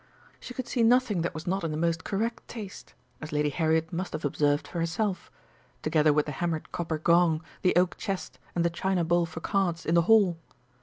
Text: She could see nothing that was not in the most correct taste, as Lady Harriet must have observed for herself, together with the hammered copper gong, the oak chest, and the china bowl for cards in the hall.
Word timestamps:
She 0.39 0.55
could 0.55 0.67
see 0.67 0.81
nothing 0.81 1.21
that 1.21 1.35
was 1.35 1.45
not 1.45 1.63
in 1.63 1.69
the 1.69 1.77
most 1.77 2.03
correct 2.03 2.47
taste, 2.47 2.95
as 3.21 3.31
Lady 3.31 3.51
Harriet 3.51 3.93
must 3.93 4.13
have 4.13 4.25
observed 4.25 4.67
for 4.67 4.79
herself, 4.79 5.29
together 5.83 6.11
with 6.11 6.25
the 6.25 6.31
hammered 6.31 6.71
copper 6.71 6.97
gong, 6.97 7.43
the 7.61 7.75
oak 7.75 7.97
chest, 7.97 8.39
and 8.55 8.65
the 8.65 8.71
china 8.71 9.03
bowl 9.03 9.27
for 9.27 9.41
cards 9.41 9.85
in 9.85 9.93
the 9.93 10.01
hall. 10.09 10.39